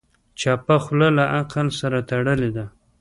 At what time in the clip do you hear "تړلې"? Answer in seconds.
2.09-2.49